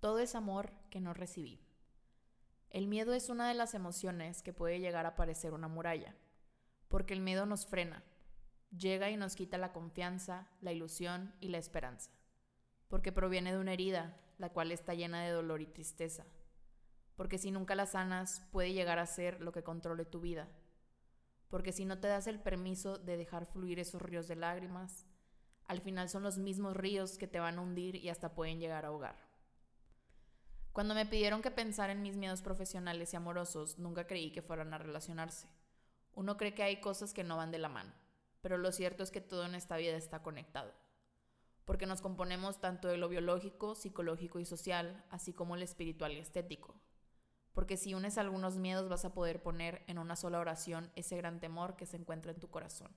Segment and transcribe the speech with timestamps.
[0.00, 1.60] Todo es amor que no recibí.
[2.70, 6.14] El miedo es una de las emociones que puede llegar a parecer una muralla,
[6.86, 8.04] porque el miedo nos frena,
[8.70, 12.12] llega y nos quita la confianza, la ilusión y la esperanza,
[12.86, 16.26] porque proviene de una herida, la cual está llena de dolor y tristeza,
[17.16, 20.48] porque si nunca la sanas puede llegar a ser lo que controle tu vida,
[21.48, 25.06] porque si no te das el permiso de dejar fluir esos ríos de lágrimas,
[25.64, 28.84] al final son los mismos ríos que te van a hundir y hasta pueden llegar
[28.84, 29.27] a ahogar.
[30.78, 34.72] Cuando me pidieron que pensara en mis miedos profesionales y amorosos, nunca creí que fueran
[34.72, 35.48] a relacionarse.
[36.14, 37.92] Uno cree que hay cosas que no van de la mano,
[38.42, 40.72] pero lo cierto es que todo en esta vida está conectado,
[41.64, 46.20] porque nos componemos tanto de lo biológico, psicológico y social, así como lo espiritual y
[46.20, 46.76] estético.
[47.54, 51.40] Porque si unes algunos miedos vas a poder poner en una sola oración ese gran
[51.40, 52.92] temor que se encuentra en tu corazón.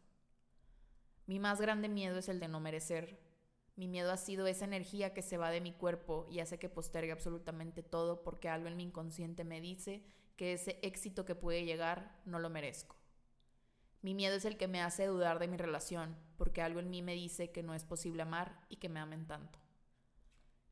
[1.26, 3.20] Mi más grande miedo es el de no merecer,
[3.82, 6.70] mi miedo ha sido esa energía que se va de mi cuerpo y hace que
[6.70, 10.04] postergue absolutamente todo porque algo en mi inconsciente me dice
[10.36, 12.96] que ese éxito que puede llegar no lo merezco.
[14.04, 17.02] Mi miedo es el que me hace dudar de mi relación porque algo en mí
[17.02, 19.58] me dice que no es posible amar y que me amen tanto.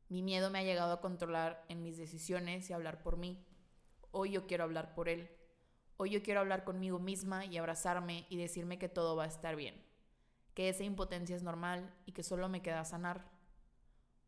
[0.08, 3.44] Mi miedo me ha llegado a controlar en mis decisiones y hablar por mí.
[4.12, 5.28] Hoy yo quiero hablar por él.
[5.96, 9.56] Hoy yo quiero hablar conmigo misma y abrazarme y decirme que todo va a estar
[9.56, 9.89] bien
[10.54, 13.24] que esa impotencia es normal y que solo me queda sanar.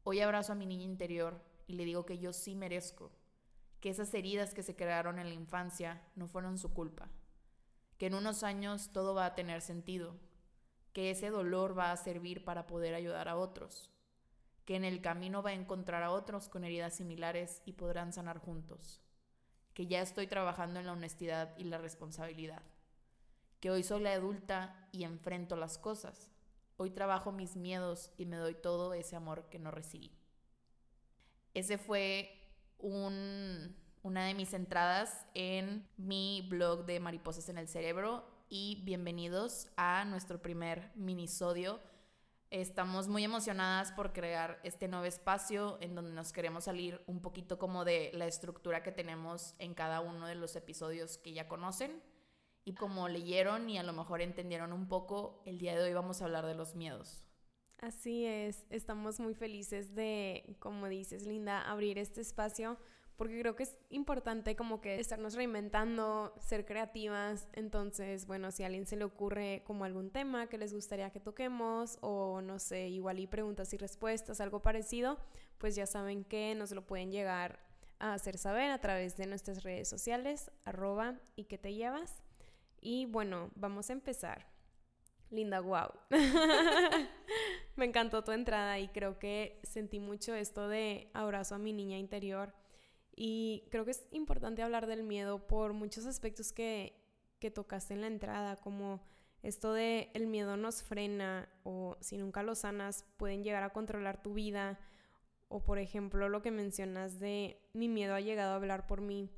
[0.05, 3.13] Hoy abrazo a mi niña interior y le digo que yo sí merezco,
[3.81, 7.11] que esas heridas que se crearon en la infancia no fueron su culpa,
[7.99, 10.17] que en unos años todo va a tener sentido,
[10.93, 13.91] que ese dolor va a servir para poder ayudar a otros,
[14.65, 18.39] que en el camino va a encontrar a otros con heridas similares y podrán sanar
[18.39, 19.01] juntos,
[19.75, 22.63] que ya estoy trabajando en la honestidad y la responsabilidad
[23.63, 26.33] que hoy soy la adulta y enfrento las cosas.
[26.79, 30.11] Hoy trabajo mis miedos y me doy todo ese amor que no recibí.
[31.55, 32.29] Ese fue
[32.81, 40.05] una de mis entradas en mi blog de Mariposas en el Cerebro y bienvenidos a
[40.07, 41.79] nuestro primer minisodio.
[42.51, 47.61] Estamos muy emocionadas por crear este nuevo espacio en donde nos queremos salir un poquito
[47.61, 52.03] como de la estructura que tenemos en cada uno de los episodios que ya conocen
[52.65, 56.23] y como leyeron y a lo mejor entendieron un poco, el día de hoy vamos
[56.23, 57.25] a hablar de los miedos.
[57.79, 62.79] Así es, estamos muy felices de, como dices Linda, abrir este espacio
[63.17, 67.47] porque creo que es importante como que estarnos reinventando, ser creativas.
[67.53, 71.21] Entonces, bueno, si a alguien se le ocurre como algún tema que les gustaría que
[71.21, 75.19] toquemos o no sé, igual y preguntas y respuestas, algo parecido,
[75.59, 77.61] pues ya saben que nos lo pueden llegar
[78.01, 82.25] a hacer saber a través de nuestras redes sociales, arroba y que te llevas.
[82.83, 84.47] Y bueno, vamos a empezar.
[85.31, 85.89] Linda, wow.
[87.77, 91.97] Me encantó tu entrada y creo que sentí mucho esto de abrazo a mi niña
[91.97, 92.53] interior.
[93.15, 97.01] Y creo que es importante hablar del miedo por muchos aspectos que,
[97.39, 99.01] que tocaste en la entrada, como
[99.43, 104.23] esto de el miedo nos frena o si nunca lo sanas pueden llegar a controlar
[104.23, 104.81] tu vida.
[105.49, 109.31] O por ejemplo lo que mencionas de mi miedo ha llegado a hablar por mí.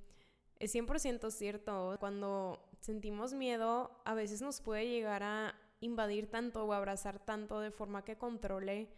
[0.58, 1.96] Es 100% cierto.
[2.00, 7.70] Cuando sentimos miedo, a veces nos puede llegar a invadir tanto o abrazar tanto de
[7.70, 8.90] forma que controle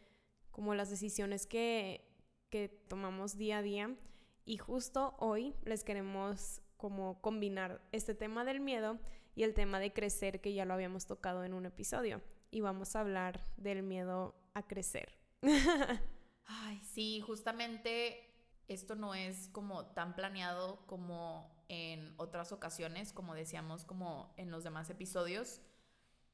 [0.51, 2.05] como las decisiones que,
[2.51, 3.97] que tomamos día a día.
[4.45, 8.99] Y justo hoy les queremos como combinar este tema del miedo
[9.37, 12.21] y el tema de crecer que ya lo habíamos tocado en un episodio.
[12.51, 15.17] Y vamos a hablar del miedo a crecer.
[16.45, 18.35] Ay, sí, justamente
[18.67, 24.65] esto no es como tan planeado como en otras ocasiones, como decíamos, como en los
[24.65, 25.61] demás episodios.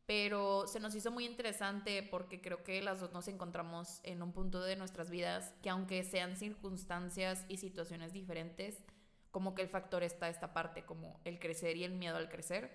[0.06, 4.32] Pero se nos hizo muy interesante porque creo que las dos nos encontramos en un
[4.32, 8.84] punto de nuestras vidas que aunque sean circunstancias y situaciones diferentes,
[9.31, 12.70] como que el factor está esta parte, como el crecer y el miedo al crecer.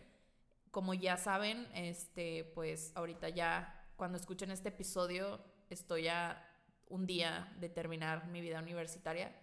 [0.71, 5.39] Como ya saben, este, pues ahorita ya cuando escuchen este episodio
[5.69, 6.43] estoy a
[6.89, 9.35] un día de terminar mi vida universitaria.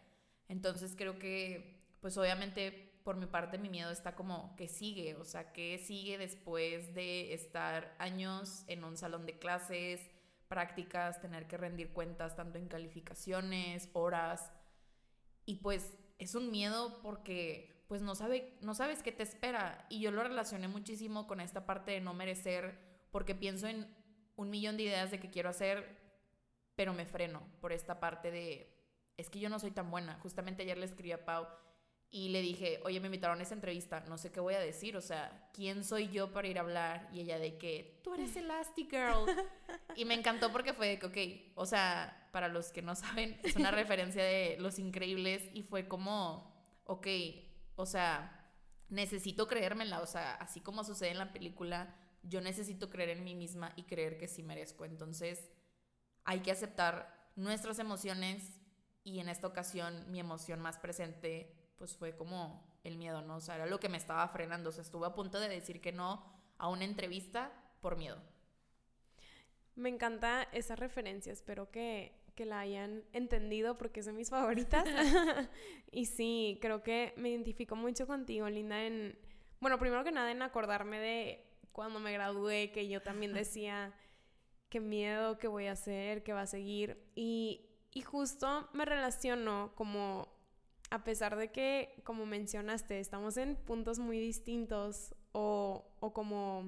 [0.48, 5.24] Entonces creo que, pues obviamente por mi parte mi miedo está como que sigue, o
[5.24, 10.10] sea, que sigue después de estar años en un salón de clases,
[10.48, 14.50] prácticas, tener que rendir cuentas tanto en calificaciones, horas.
[15.44, 19.86] Y pues es un miedo porque pues no, sabe, no sabes qué te espera.
[19.90, 22.78] Y yo lo relacioné muchísimo con esta parte de no merecer
[23.10, 23.86] porque pienso en
[24.36, 26.00] un millón de ideas de que quiero hacer,
[26.74, 28.74] pero me freno por esta parte de,
[29.18, 30.18] es que yo no soy tan buena.
[30.20, 31.46] Justamente ayer le escribí a Pau
[32.14, 34.96] y le dije, oye, me invitaron a esa entrevista, no sé qué voy a decir,
[34.96, 37.08] o sea, ¿quién soy yo para ir a hablar?
[37.12, 39.26] Y ella de que, tú eres Elastigirl.
[39.96, 43.36] y me encantó porque fue de que, ok, o sea, para los que no saben,
[43.42, 47.08] es una referencia de Los Increíbles y fue como, ok,
[47.74, 48.48] o sea,
[48.90, 53.34] necesito creérmela, o sea, así como sucede en la película, yo necesito creer en mí
[53.34, 54.84] misma y creer que sí merezco.
[54.84, 55.50] Entonces,
[56.24, 58.60] hay que aceptar nuestras emociones
[59.02, 63.36] y en esta ocasión mi emoción más presente pues fue como el miedo, ¿no?
[63.36, 64.70] O sea, era lo que me estaba frenando.
[64.70, 66.24] O sea, estuve a punto de decir que no
[66.58, 68.18] a una entrevista por miedo.
[69.74, 74.84] Me encanta esa referencia, espero que, que la hayan entendido porque son mis favoritas.
[75.90, 79.18] y sí, creo que me identifico mucho contigo, Linda, en,
[79.60, 83.92] bueno, primero que nada en acordarme de cuando me gradué, que yo también decía,
[84.68, 87.10] qué miedo, qué voy a hacer, qué va a seguir.
[87.16, 90.33] Y, y justo me relaciono como
[90.90, 96.64] a pesar de que, como mencionaste, estamos en puntos muy distintos o, o como,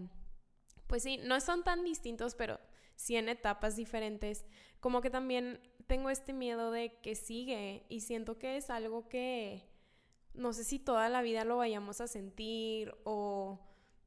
[0.87, 2.59] pues sí, no son tan distintos, pero
[2.97, 4.45] sí en etapas diferentes,
[4.81, 9.69] como que también tengo este miedo de que sigue y siento que es algo que
[10.35, 13.59] no sé si toda la vida lo vayamos a sentir o,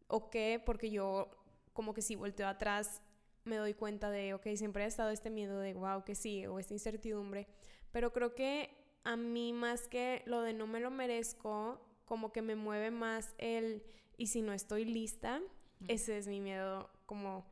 [0.08, 1.30] o qué, porque yo
[1.74, 3.02] como que si volteo atrás
[3.46, 6.60] me doy cuenta de, ok, siempre ha estado este miedo de, wow, que sí, o
[6.60, 7.48] esta incertidumbre,
[7.92, 12.42] pero creo que a mí más que lo de no me lo merezco, como que
[12.42, 13.84] me mueve más el
[14.18, 15.42] y si no estoy lista,
[15.88, 17.46] ese es mi miedo como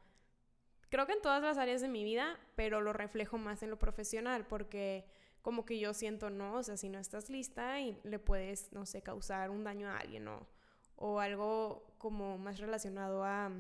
[0.90, 3.80] creo que en todas las áreas de mi vida, pero lo reflejo más en lo
[3.80, 5.06] profesional porque
[5.42, 8.86] como que yo siento no, o sea, si no estás lista y le puedes, no
[8.86, 10.46] sé, causar un daño a alguien o,
[10.96, 13.52] o algo como más relacionado a,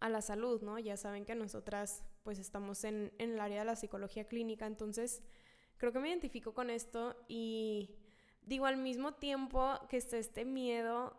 [0.00, 0.78] a la salud, ¿no?
[0.78, 5.22] Ya saben que nosotras pues estamos en, en el área de la psicología clínica, entonces
[5.78, 7.90] creo que me identifico con esto y
[8.42, 11.18] digo al mismo tiempo que está este miedo,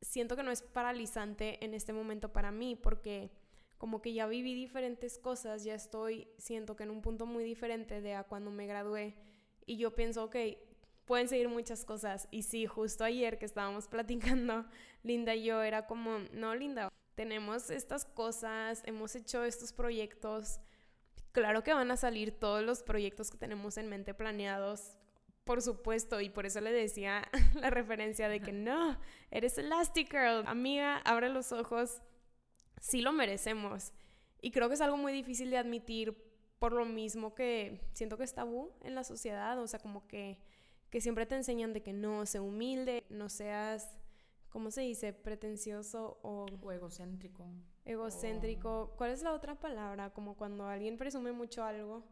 [0.00, 3.30] siento que no es paralizante en este momento para mí porque
[3.78, 8.00] como que ya viví diferentes cosas, ya estoy, siento que en un punto muy diferente
[8.00, 9.16] de a cuando me gradué
[9.66, 10.36] y yo pienso, ok,
[11.04, 12.28] pueden seguir muchas cosas.
[12.30, 14.66] Y sí, justo ayer que estábamos platicando,
[15.02, 20.60] Linda y yo era como, no, Linda, tenemos estas cosas, hemos hecho estos proyectos,
[21.32, 24.96] Claro que van a salir todos los proyectos que tenemos en mente planeados,
[25.44, 28.98] por supuesto, y por eso le decía la referencia de que no,
[29.30, 32.02] eres Elastic Girl, amiga, abre los ojos,
[32.80, 33.92] sí lo merecemos.
[34.40, 36.16] Y creo que es algo muy difícil de admitir
[36.58, 40.38] por lo mismo que siento que es tabú en la sociedad, o sea, como que,
[40.90, 43.88] que siempre te enseñan de que no, sé humilde, no seas,
[44.58, 45.12] ¿cómo se dice?
[45.12, 46.46] Pretencioso o...
[46.60, 47.46] O egocéntrico
[47.84, 48.92] egocéntrico.
[48.96, 50.12] ¿Cuál es la otra palabra?
[50.12, 52.02] Como cuando alguien presume mucho algo.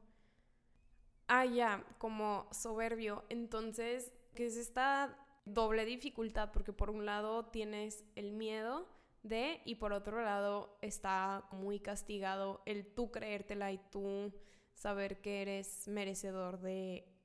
[1.27, 3.25] Ah, ya, como soberbio.
[3.31, 8.87] Entonces, que es esta doble dificultad, porque por un lado tienes el miedo
[9.25, 14.33] de, y por otro lado está muy castigado el tú creértela y tú
[14.75, 17.16] saber que eres merecedor de,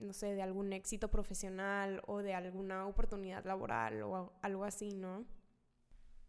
[0.00, 5.24] no sé, de algún éxito profesional o de alguna oportunidad laboral o algo así, ¿no?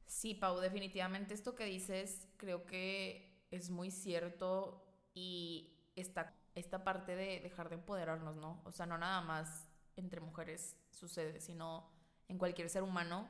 [0.06, 7.16] Sí, Pau, definitivamente esto que dices creo que es muy cierto y esta, esta parte
[7.16, 8.62] de dejar de empoderarnos, ¿no?
[8.66, 11.90] O sea, no nada más entre mujeres sucede, sino
[12.28, 13.30] en cualquier ser humano.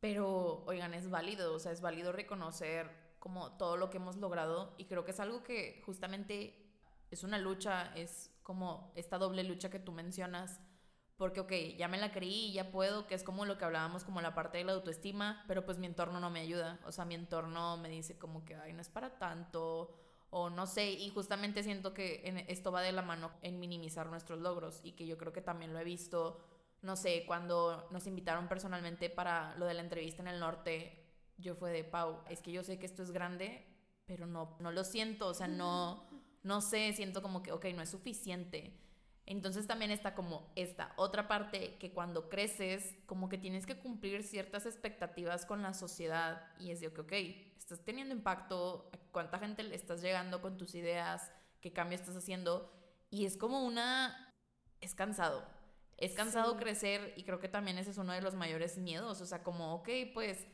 [0.00, 4.74] Pero, oigan, es válido, o sea, es válido reconocer como todo lo que hemos logrado
[4.78, 6.72] y creo que es algo que justamente
[7.10, 10.58] es una lucha, es como esta doble lucha que tú mencionas
[11.16, 14.20] porque, ok, ya me la creí, ya puedo, que es como lo que hablábamos, como
[14.20, 17.14] la parte de la autoestima, pero pues mi entorno no me ayuda, o sea, mi
[17.14, 19.94] entorno me dice como que, ay, no es para tanto,
[20.30, 24.40] o no sé, y justamente siento que esto va de la mano en minimizar nuestros
[24.40, 26.40] logros, y que yo creo que también lo he visto,
[26.82, 31.06] no sé, cuando nos invitaron personalmente para lo de la entrevista en el norte,
[31.38, 33.64] yo fue de, Pau, es que yo sé que esto es grande,
[34.06, 36.09] pero no, no lo siento, o sea, no,
[36.42, 38.78] no sé, siento como que, ok, no es suficiente.
[39.26, 44.24] Entonces también está como esta otra parte que cuando creces, como que tienes que cumplir
[44.24, 47.12] ciertas expectativas con la sociedad y es de que, ok,
[47.56, 51.30] estás teniendo impacto, cuánta gente le estás llegando con tus ideas,
[51.60, 52.72] qué cambio estás haciendo
[53.10, 54.34] y es como una,
[54.80, 55.46] es cansado.
[55.96, 59.26] Es cansado crecer y creo que también ese es uno de los mayores miedos, o
[59.26, 60.46] sea, como, ok, pues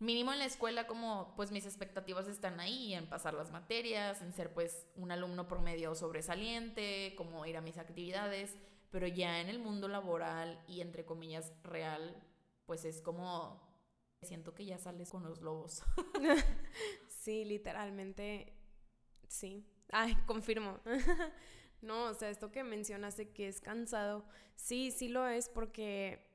[0.00, 4.32] mínimo en la escuela como pues mis expectativas están ahí en pasar las materias, en
[4.32, 8.56] ser pues un alumno promedio sobresaliente, como ir a mis actividades,
[8.90, 12.20] pero ya en el mundo laboral y entre comillas real,
[12.66, 13.70] pues es como
[14.22, 15.82] siento que ya sales con los lobos.
[17.08, 18.54] sí, literalmente
[19.28, 19.66] sí.
[19.92, 20.80] Ay, confirmo.
[21.82, 24.24] no, o sea, esto que mencionaste que es cansado,
[24.56, 26.26] sí, sí lo es porque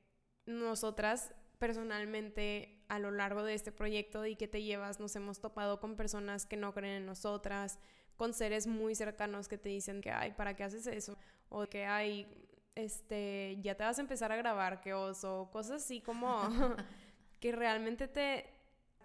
[0.46, 5.80] nosotras personalmente a lo largo de este proyecto y que te llevas nos hemos topado
[5.80, 7.80] con personas que no creen en nosotras,
[8.18, 11.18] con seres muy cercanos que te dicen que, ay, ¿para qué haces eso?
[11.50, 12.28] O que, ay,
[12.76, 16.40] este, ya te vas a empezar a grabar, qué oso, cosas así como
[17.40, 18.46] que realmente te,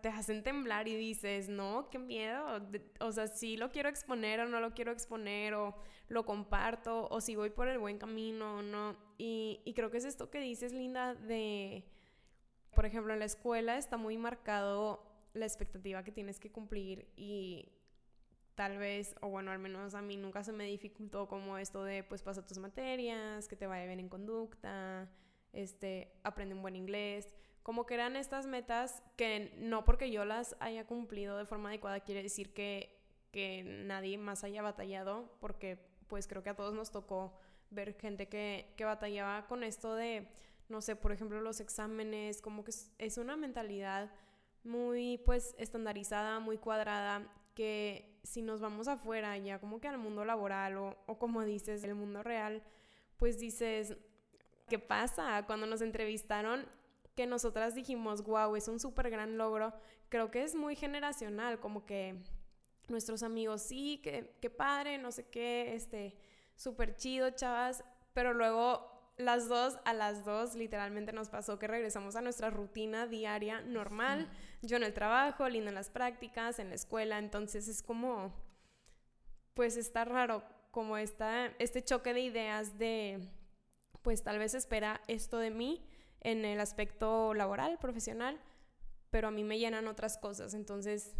[0.00, 2.60] te hacen temblar y dices, no, qué miedo,
[3.00, 5.74] o sea, si lo quiero exponer o no lo quiero exponer, o
[6.08, 8.96] lo comparto, o si voy por el buen camino o no.
[9.16, 11.84] Y, y creo que es esto que dices, Linda, de,
[12.74, 17.72] por ejemplo, en la escuela está muy marcado la expectativa que tienes que cumplir y
[18.54, 22.04] tal vez, o bueno, al menos a mí nunca se me dificultó como esto de
[22.04, 25.08] pues pasa tus materias, que te vaya bien en conducta,
[25.52, 30.56] este, aprende un buen inglés, como que eran estas metas que no porque yo las
[30.60, 33.00] haya cumplido de forma adecuada quiere decir que,
[33.32, 37.38] que nadie más haya batallado, porque pues creo que a todos nos tocó
[37.70, 40.28] ver gente que, que batallaba con esto de,
[40.70, 44.10] no sé, por ejemplo, los exámenes, como que es, una mentalidad
[44.62, 50.24] muy pues estandarizada, muy cuadrada, que si nos vamos afuera ya como que al mundo
[50.24, 52.62] laboral o, o como dices, el mundo real,
[53.16, 53.96] pues dices,
[54.68, 55.44] ¿qué pasa?
[55.46, 56.66] Cuando nos entrevistaron,
[57.16, 59.74] que nosotras dijimos, wow, es un súper gran logro,
[60.08, 62.22] creo que es muy generacional, como que
[62.88, 66.16] nuestros amigos, sí, que padre, no sé qué, este,
[66.54, 72.16] súper chido, chavas, pero luego las dos, a las dos, literalmente nos pasó que regresamos
[72.16, 74.28] a nuestra rutina diaria normal.
[74.62, 77.18] Yo en el trabajo, Linda en las prácticas, en la escuela.
[77.18, 78.32] Entonces es como,
[79.54, 83.28] pues está raro, como está este choque de ideas de,
[84.02, 85.86] pues tal vez espera esto de mí
[86.20, 88.38] en el aspecto laboral, profesional,
[89.10, 90.54] pero a mí me llenan otras cosas.
[90.54, 91.14] Entonces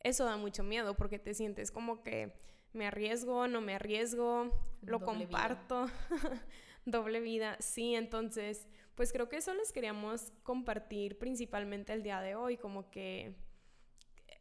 [0.00, 2.32] eso da mucho miedo porque te sientes como que
[2.72, 4.50] me arriesgo, no me arriesgo,
[4.82, 5.86] lo comparto.
[6.84, 12.34] doble vida, sí, entonces, pues creo que eso les queríamos compartir principalmente el día de
[12.34, 13.34] hoy, como que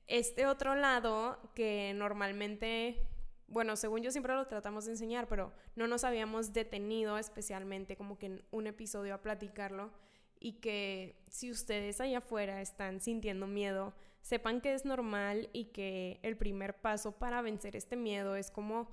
[0.08, 3.08] este otro lado que normalmente,
[3.48, 8.18] bueno, según yo siempre lo tratamos de enseñar, pero no nos habíamos detenido especialmente como
[8.18, 9.92] que en un episodio a platicarlo
[10.40, 16.20] y que si ustedes allá afuera están sintiendo miedo, sepan que es normal y que
[16.24, 18.92] el primer paso para vencer este miedo es como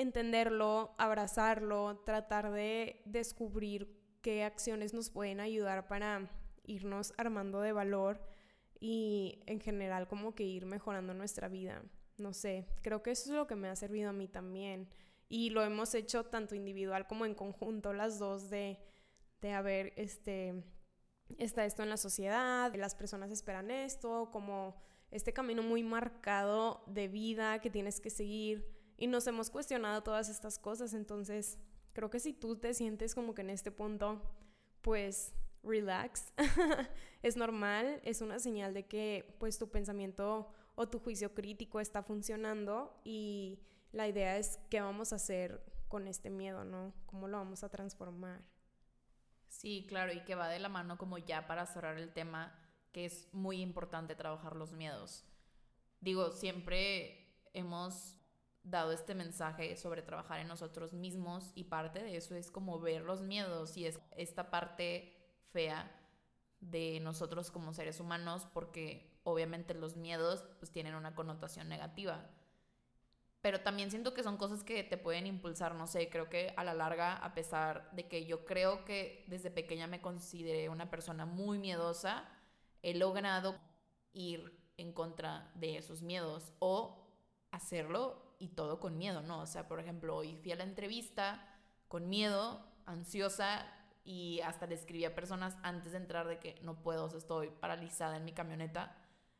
[0.00, 6.30] entenderlo, abrazarlo, tratar de descubrir qué acciones nos pueden ayudar para
[6.64, 8.20] irnos armando de valor
[8.78, 11.82] y en general como que ir mejorando nuestra vida.
[12.16, 14.88] No sé, creo que eso es lo que me ha servido a mí también.
[15.28, 18.78] Y lo hemos hecho tanto individual como en conjunto, las dos, de,
[19.40, 20.64] de haber, este,
[21.38, 24.76] está esto en la sociedad, las personas esperan esto, como
[25.10, 30.28] este camino muy marcado de vida que tienes que seguir y nos hemos cuestionado todas
[30.28, 31.58] estas cosas, entonces
[31.94, 34.20] creo que si tú te sientes como que en este punto,
[34.82, 36.32] pues relax,
[37.22, 42.02] es normal, es una señal de que pues tu pensamiento o tu juicio crítico está
[42.02, 43.58] funcionando y
[43.90, 46.92] la idea es qué vamos a hacer con este miedo, ¿no?
[47.06, 48.42] ¿Cómo lo vamos a transformar?
[49.48, 52.54] Sí, claro, y que va de la mano como ya para cerrar el tema,
[52.92, 55.24] que es muy importante trabajar los miedos.
[56.00, 58.19] Digo, siempre hemos
[58.62, 63.02] dado este mensaje sobre trabajar en nosotros mismos y parte de eso es como ver
[63.02, 65.16] los miedos y es esta parte
[65.52, 65.90] fea
[66.60, 72.26] de nosotros como seres humanos porque obviamente los miedos pues tienen una connotación negativa.
[73.40, 76.64] Pero también siento que son cosas que te pueden impulsar, no sé, creo que a
[76.64, 81.24] la larga, a pesar de que yo creo que desde pequeña me consideré una persona
[81.24, 82.28] muy miedosa,
[82.82, 83.58] he logrado
[84.12, 87.06] ir en contra de esos miedos o
[87.50, 89.42] hacerlo y todo con miedo, ¿no?
[89.42, 91.46] O sea, por ejemplo, hoy fui a la entrevista
[91.86, 93.66] con miedo, ansiosa
[94.02, 97.18] y hasta le escribí a personas antes de entrar de que no puedo, o sea,
[97.18, 98.96] estoy paralizada en mi camioneta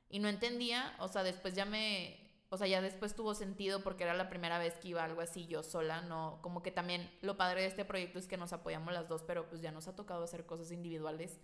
[0.08, 4.04] y no entendía, o sea, después ya me, o sea, ya después tuvo sentido porque
[4.04, 7.36] era la primera vez que iba algo así yo sola, no, como que también lo
[7.36, 9.96] padre de este proyecto es que nos apoyamos las dos, pero pues ya nos ha
[9.96, 11.40] tocado hacer cosas individuales.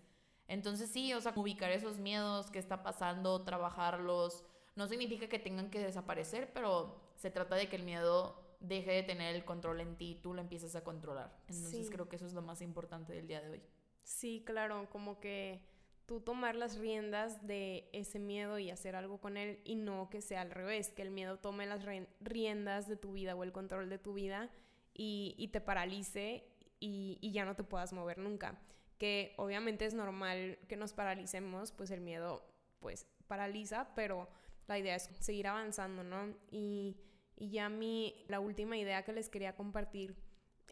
[0.48, 4.44] Entonces sí, o sea, ubicar esos miedos, qué está pasando, trabajarlos,
[4.76, 9.02] no significa que tengan que desaparecer, pero se trata de que el miedo deje de
[9.02, 11.34] tener el control en ti y tú lo empieces a controlar.
[11.48, 13.62] Entonces creo que eso es lo más importante del día de hoy.
[14.04, 15.62] Sí, claro, como que
[16.04, 20.20] tú tomar las riendas de ese miedo y hacer algo con él y no que
[20.20, 21.84] sea al revés, que el miedo tome las
[22.20, 24.50] riendas de tu vida o el control de tu vida
[24.94, 26.44] y, te paralice
[26.80, 28.58] y, y, ya no te puedas mover nunca.
[28.98, 32.42] Que obviamente es normal que nos paralicemos, pues el miedo
[32.80, 34.28] pues paraliza, pero
[34.66, 36.34] la idea es seguir avanzando, ¿no?
[36.50, 36.96] Y,
[37.36, 40.16] y ya mi, la última idea que les quería compartir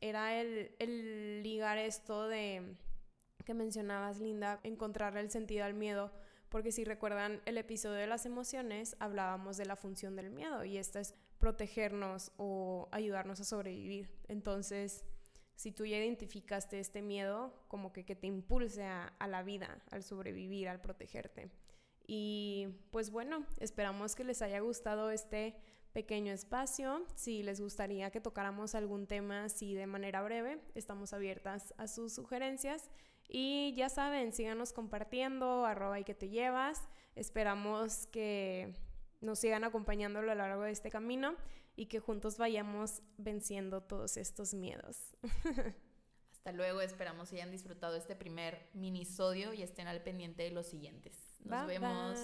[0.01, 2.77] era el, el ligar esto de
[3.45, 6.13] que mencionabas, Linda, encontrarle el sentido al miedo,
[6.49, 10.79] porque si recuerdan el episodio de las emociones, hablábamos de la función del miedo y
[10.79, 14.11] esta es protegernos o ayudarnos a sobrevivir.
[14.29, 15.05] Entonces,
[15.57, 19.83] si tú ya identificaste este miedo, como que, que te impulse a, a la vida,
[19.91, 21.51] al sobrevivir, al protegerte.
[22.07, 25.57] Y pues bueno, esperamos que les haya gustado este
[25.93, 27.07] pequeño espacio.
[27.15, 32.13] Si les gustaría que tocáramos algún tema así de manera breve, estamos abiertas a sus
[32.13, 32.91] sugerencias.
[33.29, 36.83] Y ya saben, síganos compartiendo, arroba y que te llevas.
[37.15, 38.75] Esperamos que
[39.21, 41.37] nos sigan acompañando a lo largo de este camino
[41.77, 45.17] y que juntos vayamos venciendo todos estos miedos.
[46.33, 50.67] Hasta luego, esperamos que hayan disfrutado este primer minisodio y estén al pendiente de los
[50.67, 51.24] siguientes.
[51.45, 52.19] Nos vemos.